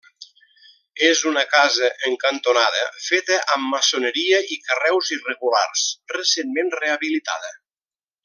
És 1.07 1.19
una 1.31 1.43
casa 1.51 1.89
en 2.09 2.15
cantonada 2.23 2.81
feta 3.09 3.37
amb 3.57 3.69
maçoneria 3.75 4.41
i 4.57 4.59
carreus 4.71 5.13
irregulars, 5.19 5.85
recentment 6.17 6.73
rehabilitada. 6.81 7.53